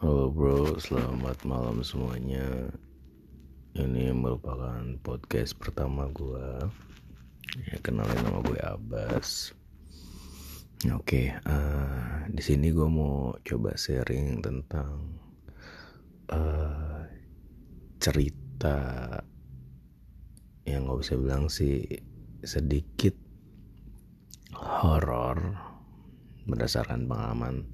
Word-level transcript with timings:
Halo 0.00 0.32
bro, 0.32 0.80
selamat 0.80 1.44
malam 1.44 1.84
semuanya. 1.84 2.72
Ini 3.76 4.16
merupakan 4.16 4.80
podcast 5.04 5.52
pertama 5.60 6.08
gue. 6.08 6.56
Ya 7.68 7.76
kenalin 7.84 8.16
nama 8.24 8.40
gue 8.40 8.56
Abbas. 8.64 9.52
Oke, 10.96 11.36
uh, 11.44 12.24
di 12.32 12.40
sini 12.40 12.72
gue 12.72 12.88
mau 12.88 13.36
coba 13.44 13.76
sharing 13.76 14.40
tentang 14.40 15.20
uh, 16.32 17.04
cerita 18.00 18.80
yang 20.64 20.88
gak 20.88 21.00
bisa 21.04 21.14
bilang 21.20 21.52
sih 21.52 21.84
sedikit 22.40 23.12
horor 24.56 25.60
berdasarkan 26.48 27.04
pengalaman 27.04 27.68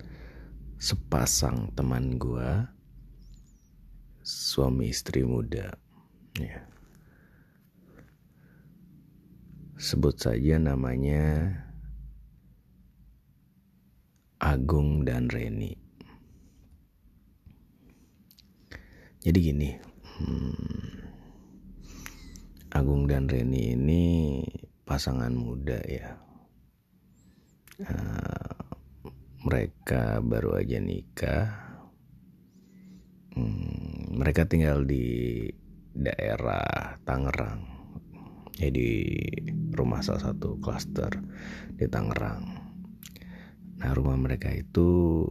sepasang 0.77 1.73
teman 1.73 2.21
gue 2.21 2.69
suami 4.27 4.93
istri 4.93 5.25
muda. 5.25 5.73
Ya. 6.37 6.69
Sebut 9.77 10.17
saja 10.21 10.61
namanya 10.61 11.53
Agung 14.37 15.05
dan 15.09 15.33
Reni. 15.33 15.73
Jadi 19.25 19.39
gini 19.43 19.75
hmm, 20.21 20.97
Agung 22.77 23.09
dan 23.09 23.27
Reni 23.33 23.73
ini 23.73 24.05
pasangan 24.85 25.33
muda 25.33 25.81
ya. 25.89 26.21
Uh, 27.77 28.36
mereka 29.47 30.19
baru 30.27 30.59
aja 30.59 30.83
nikah 30.83 31.47
hmm, 33.39 34.19
mereka 34.19 34.43
tinggal 34.43 34.83
di 34.83 35.47
daerah 35.95 36.99
Tangerang. 37.07 37.63
Ya 38.59 38.73
rumah 39.77 40.03
salah 40.03 40.33
satu 40.33 40.59
klaster 40.59 41.23
di 41.79 41.87
Tangerang. 41.87 42.43
Nah 43.77 43.91
rumah 43.93 44.19
mereka 44.19 44.49
itu 44.51 45.23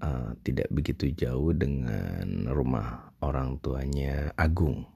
uh, 0.00 0.32
tidak 0.46 0.70
begitu 0.72 1.12
jauh 1.12 1.52
dengan 1.52 2.48
rumah 2.48 3.12
orang 3.20 3.58
tuanya 3.60 4.32
Agung. 4.40 4.86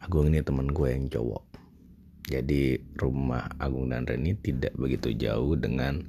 Agung 0.00 0.32
ini 0.32 0.40
teman 0.40 0.70
gue 0.70 0.88
yang 0.88 1.10
cowok. 1.10 1.44
Jadi 2.24 2.78
rumah 2.96 3.52
Agung 3.60 3.92
dan 3.92 4.08
Reni 4.08 4.32
tidak 4.38 4.72
begitu 4.78 5.12
jauh 5.12 5.58
dengan 5.58 6.00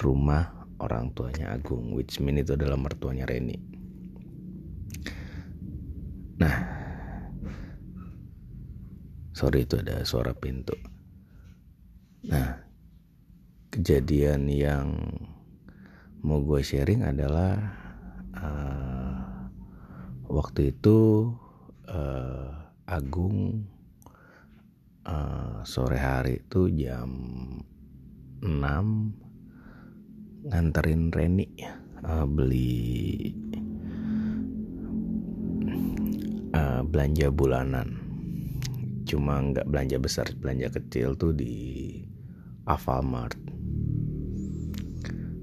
rumah 0.00 0.55
orang 0.86 1.10
tuanya 1.10 1.50
Agung 1.50 1.90
which 1.98 2.22
mean 2.22 2.38
itu 2.38 2.54
adalah 2.54 2.78
mertuanya 2.78 3.26
Reni. 3.26 3.58
Nah 6.38 6.56
sorry 9.34 9.66
itu 9.66 9.82
ada 9.82 10.06
suara 10.06 10.30
pintu. 10.32 10.78
Nah 12.30 12.62
kejadian 13.74 14.46
yang 14.46 14.94
mau 16.22 16.38
gue 16.40 16.62
sharing 16.62 17.02
adalah 17.02 17.58
uh, 18.38 19.50
waktu 20.30 20.70
itu 20.72 21.28
uh, 21.90 22.50
Agung 22.86 23.66
uh, 25.02 25.60
sore 25.66 25.98
hari 25.98 26.46
itu 26.46 26.70
jam 26.70 27.10
6 28.40 29.25
nganterin 30.46 31.10
Reni 31.10 31.46
uh, 32.06 32.26
beli 32.26 33.34
uh, 36.54 36.82
belanja 36.86 37.28
bulanan. 37.34 37.88
Cuma 39.06 39.42
nggak 39.42 39.66
belanja 39.66 39.96
besar 39.98 40.26
belanja 40.38 40.70
kecil 40.70 41.18
tuh 41.18 41.34
di 41.34 41.54
Alfamart. 42.66 43.38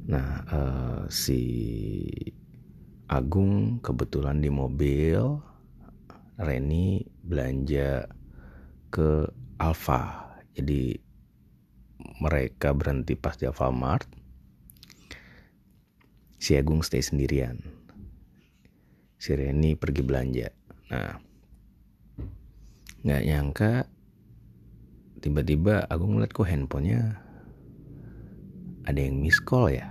Nah 0.07 0.29
uh, 0.47 1.01
si 1.11 1.41
Agung 3.11 3.83
kebetulan 3.83 4.39
di 4.39 4.47
mobil 4.47 5.19
Reni 6.39 7.03
belanja 7.23 8.07
ke 8.87 9.27
Alfa. 9.59 10.31
Jadi 10.55 10.95
mereka 12.19 12.75
berhenti 12.75 13.15
pas 13.15 13.35
di 13.35 13.47
Alfamart 13.47 14.22
si 16.43 16.59
Agung 16.59 16.83
stay 16.83 16.99
sendirian. 16.99 17.63
Si 19.15 19.31
Reni 19.31 19.79
pergi 19.79 20.03
belanja. 20.03 20.51
Nah, 20.91 21.15
nggak 22.99 23.23
nyangka 23.23 23.73
tiba-tiba 25.23 25.87
Agung 25.87 26.19
ngeliat 26.19 26.35
kok 26.35 26.43
handphonenya 26.43 27.15
ada 28.83 28.99
yang 28.99 29.23
miss 29.23 29.39
call 29.39 29.71
ya. 29.71 29.87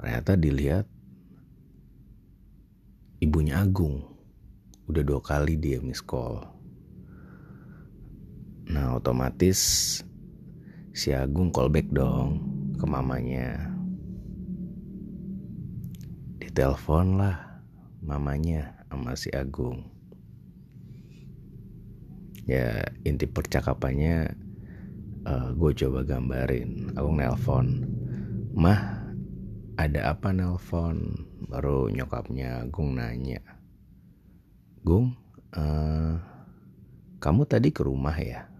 Ternyata 0.00 0.40
dilihat 0.40 0.88
ibunya 3.20 3.60
Agung. 3.60 4.00
Udah 4.88 5.04
dua 5.04 5.20
kali 5.20 5.60
dia 5.60 5.76
miss 5.84 6.00
call. 6.00 6.40
Nah 8.72 8.96
otomatis 8.96 9.60
si 10.96 11.12
Agung 11.12 11.52
callback 11.52 11.92
dong 11.92 12.40
ke 12.80 12.88
mamanya 12.88 13.71
ditelepon 16.48 17.22
lah 17.22 17.62
mamanya 18.02 18.82
sama 18.90 19.14
si 19.14 19.30
Agung. 19.30 19.86
Ya 22.42 22.82
inti 23.06 23.30
percakapannya 23.30 24.34
uh, 25.22 25.30
eh, 25.30 25.48
gue 25.54 25.70
coba 25.86 26.02
gambarin. 26.02 26.98
Agung 26.98 27.22
nelpon 27.22 27.66
mah 28.52 29.06
ada 29.78 30.12
apa 30.12 30.34
nelpon? 30.34 31.28
Baru 31.46 31.92
nyokapnya 31.92 32.64
Agung 32.64 32.96
nanya 32.96 33.44
Gung 34.82 35.14
uh, 35.54 36.16
kamu 37.22 37.42
tadi 37.46 37.70
ke 37.70 37.86
rumah 37.86 38.18
ya? 38.18 38.50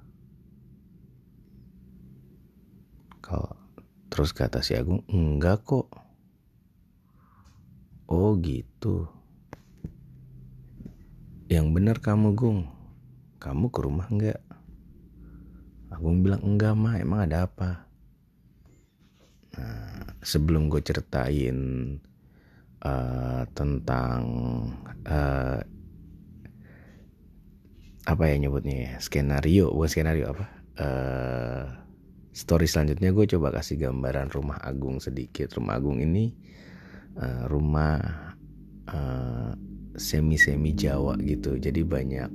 Kalau 3.18 3.58
terus 4.06 4.30
kata 4.30 4.62
si 4.62 4.78
Agung 4.78 5.02
enggak 5.10 5.66
kok 5.66 6.01
Oh 8.12 8.36
gitu. 8.44 9.08
Yang 11.48 11.66
bener 11.72 11.96
kamu 11.96 12.36
Gung. 12.36 12.68
Kamu 13.40 13.72
ke 13.72 13.80
rumah 13.80 14.04
enggak? 14.12 14.44
Agung 15.88 16.20
bilang 16.20 16.44
enggak 16.44 16.76
mah 16.76 17.00
emang 17.00 17.24
ada 17.24 17.48
apa? 17.48 17.88
Nah, 19.56 20.12
sebelum 20.20 20.68
gue 20.68 20.84
ceritain 20.84 21.56
uh, 22.84 23.48
tentang 23.56 24.20
uh, 25.08 25.60
apa 28.02 28.24
ya 28.28 28.34
nyebutnya 28.36 28.76
ya 28.76 28.92
skenario 28.98 29.70
bukan 29.70 29.88
skenario 29.88 30.26
apa 30.34 30.46
uh, 30.82 31.64
story 32.34 32.66
selanjutnya 32.66 33.14
gue 33.14 33.24
coba 33.30 33.54
kasih 33.54 33.78
gambaran 33.88 34.32
rumah 34.32 34.58
Agung 34.58 34.98
sedikit 34.98 35.52
rumah 35.54 35.78
Agung 35.78 36.02
ini 36.02 36.34
uh, 37.18 37.44
rumah 37.48 37.98
uh, 38.88 39.52
semi-semi 39.96 40.72
Jawa 40.72 41.16
gitu. 41.20 41.60
Jadi 41.60 41.84
banyak 41.84 42.30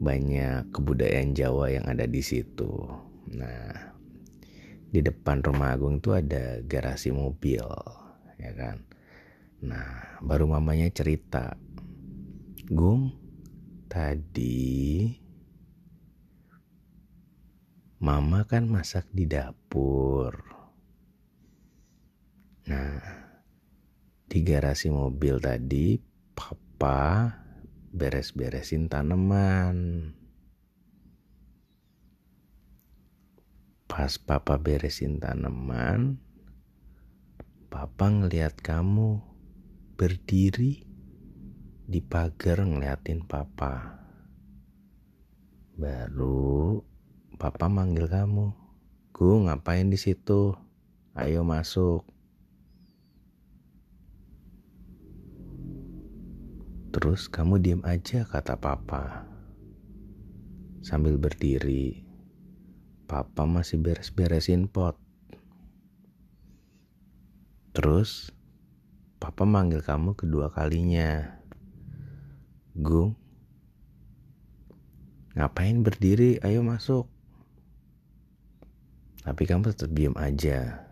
banyak 0.00 0.72
kebudayaan 0.72 1.36
Jawa 1.36 1.76
yang 1.76 1.86
ada 1.86 2.08
di 2.08 2.24
situ. 2.24 2.70
Nah, 3.36 3.92
di 4.90 5.00
depan 5.04 5.44
rumah 5.44 5.76
Agung 5.76 6.00
itu 6.00 6.16
ada 6.16 6.58
garasi 6.64 7.12
mobil, 7.12 7.62
ya 8.40 8.52
kan. 8.56 8.82
Nah, 9.60 10.18
baru 10.24 10.48
mamanya 10.48 10.88
cerita, 10.88 11.52
Gung, 12.64 13.12
tadi 13.92 15.12
mama 18.00 18.48
kan 18.48 18.64
masak 18.64 19.04
di 19.12 19.28
dapur. 19.28 20.32
Nah, 22.64 23.19
di 24.30 24.46
garasi 24.46 24.94
mobil 24.94 25.42
tadi 25.42 25.98
papa 26.38 27.34
beres-beresin 27.90 28.86
tanaman. 28.86 30.06
Pas 33.90 34.14
papa 34.22 34.54
beresin 34.54 35.18
tanaman, 35.18 36.22
papa 37.66 38.06
ngeliat 38.06 38.54
kamu 38.62 39.18
berdiri 39.98 40.86
di 41.90 41.98
pagar 41.98 42.62
ngeliatin 42.62 43.26
papa. 43.26 43.98
Baru 45.74 46.78
papa 47.34 47.66
manggil 47.66 48.06
kamu, 48.06 48.54
gue 49.10 49.36
ngapain 49.50 49.90
di 49.90 49.98
situ? 49.98 50.54
Ayo 51.18 51.42
masuk." 51.42 52.19
Terus 56.90 57.30
kamu 57.30 57.62
diam 57.62 57.82
aja 57.86 58.26
kata 58.26 58.58
papa. 58.58 59.22
Sambil 60.82 61.22
berdiri. 61.22 62.02
Papa 63.06 63.46
masih 63.46 63.78
beres-beresin 63.78 64.66
pot. 64.66 64.98
Terus 67.70 68.34
papa 69.22 69.46
manggil 69.46 69.86
kamu 69.86 70.18
kedua 70.18 70.50
kalinya. 70.50 71.38
Gung, 72.74 73.14
ngapain 75.38 75.86
berdiri? 75.86 76.42
Ayo 76.42 76.66
masuk. 76.66 77.06
Tapi 79.22 79.42
kamu 79.46 79.70
tetap 79.70 79.94
diam 79.94 80.18
aja. 80.18 80.90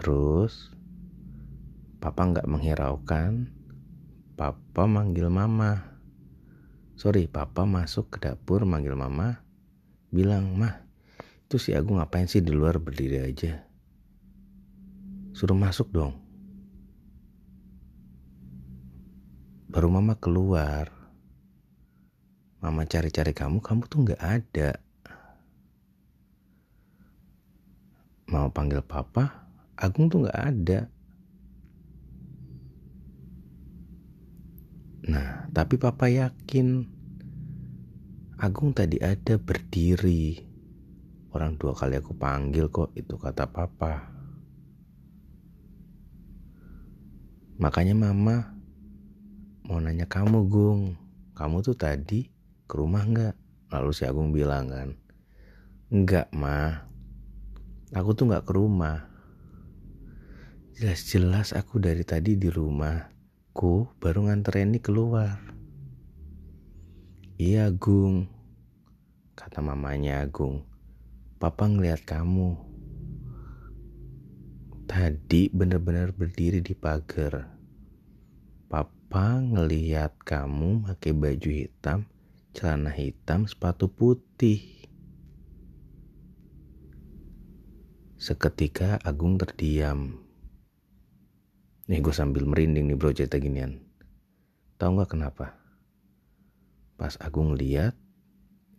Terus 0.00 0.72
papa 2.02 2.26
nggak 2.26 2.50
menghiraukan. 2.50 3.46
Papa 4.34 4.82
manggil 4.90 5.30
mama. 5.30 5.94
Sorry, 6.98 7.30
papa 7.30 7.62
masuk 7.62 8.10
ke 8.10 8.26
dapur 8.26 8.66
manggil 8.66 8.98
mama. 8.98 9.46
Bilang, 10.10 10.58
mah, 10.58 10.82
itu 11.46 11.62
si 11.62 11.70
Agung 11.78 12.02
ngapain 12.02 12.26
sih 12.26 12.42
di 12.42 12.50
luar 12.50 12.82
berdiri 12.82 13.22
aja? 13.22 13.62
Suruh 15.30 15.54
masuk 15.54 15.94
dong. 15.94 16.18
Baru 19.70 19.88
mama 19.88 20.18
keluar. 20.18 20.90
Mama 22.58 22.82
cari-cari 22.84 23.30
kamu, 23.30 23.62
kamu 23.62 23.82
tuh 23.86 23.98
nggak 24.10 24.22
ada. 24.22 24.70
Mau 28.26 28.50
panggil 28.50 28.82
papa, 28.82 29.46
Agung 29.78 30.10
tuh 30.10 30.26
nggak 30.26 30.40
ada. 30.42 30.90
Nah, 35.02 35.50
tapi 35.50 35.82
papa 35.82 36.06
yakin 36.06 36.86
Agung 38.42 38.74
tadi 38.74 38.98
ada 38.98 39.38
berdiri. 39.38 40.34
Orang 41.30 41.58
dua 41.62 41.78
kali 41.78 41.94
aku 41.94 42.10
panggil 42.18 42.66
kok, 42.74 42.90
itu 42.98 43.14
kata 43.14 43.46
papa. 43.46 44.10
Makanya 47.62 47.94
mama 47.94 48.58
mau 49.62 49.78
nanya 49.78 50.10
kamu, 50.10 50.50
Gung. 50.50 50.98
Kamu 51.38 51.62
tuh 51.62 51.78
tadi 51.78 52.26
ke 52.66 52.74
rumah 52.74 53.06
nggak? 53.06 53.34
Lalu 53.70 53.90
si 53.94 54.02
Agung 54.10 54.34
bilang 54.34 54.74
kan, 54.74 54.90
enggak 55.94 56.26
mah. 56.34 56.90
Aku 57.94 58.10
tuh 58.18 58.26
nggak 58.26 58.42
ke 58.42 58.52
rumah. 58.58 59.06
Jelas-jelas 60.74 61.54
aku 61.54 61.78
dari 61.78 62.02
tadi 62.02 62.34
di 62.34 62.50
rumahku 63.52 63.84
baru 64.00 64.32
nganter 64.32 64.64
keluar. 64.80 65.36
Iya 67.36 67.68
Gung, 67.68 68.24
kata 69.36 69.60
mamanya 69.60 70.24
Agung. 70.24 70.64
Papa 71.36 71.68
ngeliat 71.68 72.00
kamu. 72.00 72.56
Tadi 74.88 75.52
bener-bener 75.52 76.16
berdiri 76.16 76.64
di 76.64 76.72
pagar. 76.72 77.52
Papa 78.72 79.44
ngeliat 79.44 80.16
kamu 80.24 80.88
pakai 80.88 81.12
baju 81.12 81.50
hitam, 81.52 82.08
celana 82.56 82.88
hitam, 82.88 83.44
sepatu 83.44 83.92
putih. 83.92 84.64
Seketika 88.16 88.96
Agung 89.04 89.36
terdiam. 89.36 90.21
Nih 91.92 92.00
gue 92.00 92.14
sambil 92.16 92.48
merinding 92.48 92.88
nih 92.88 92.96
bro 92.96 93.12
cerita 93.12 93.36
ginian. 93.36 93.76
Tahu 94.80 94.96
nggak 94.96 95.12
kenapa? 95.12 95.60
Pas 96.96 97.20
Agung 97.20 97.52
lihat 97.52 97.92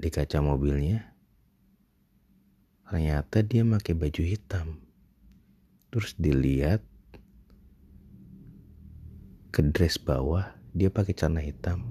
di 0.02 0.10
kaca 0.10 0.42
mobilnya, 0.42 1.14
ternyata 2.90 3.46
dia 3.46 3.62
pakai 3.62 3.94
baju 3.94 4.24
hitam. 4.26 4.82
Terus 5.94 6.18
dilihat 6.18 6.82
ke 9.54 9.62
dress 9.62 10.02
bawah 10.02 10.50
dia 10.74 10.90
pakai 10.90 11.14
celana 11.14 11.46
hitam 11.46 11.86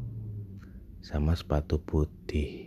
sama 1.07 1.39
sepatu 1.39 1.79
putih. 1.79 2.67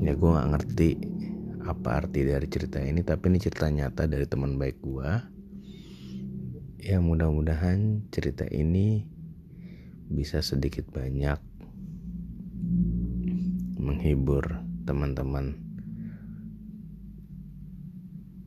Ya 0.00 0.16
gue 0.16 0.30
gak 0.32 0.48
ngerti 0.56 1.17
apa 1.68 2.00
arti 2.00 2.24
dari 2.24 2.48
cerita 2.48 2.80
ini 2.80 3.04
tapi 3.04 3.28
ini 3.28 3.36
cerita 3.36 3.68
nyata 3.68 4.08
dari 4.08 4.24
teman 4.24 4.56
baik 4.56 4.80
gue 4.80 5.10
ya 6.80 6.96
mudah-mudahan 6.96 8.08
cerita 8.08 8.48
ini 8.48 9.04
bisa 10.08 10.40
sedikit 10.40 10.88
banyak 10.88 11.36
menghibur 13.76 14.64
teman-teman 14.88 15.60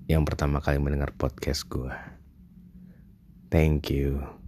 yang 0.09 0.25
pertama 0.25 0.57
kali 0.57 0.81
mendengar 0.81 1.13
podcast 1.13 1.69
gue 1.69 1.93
thank 3.53 3.93
you 3.93 4.40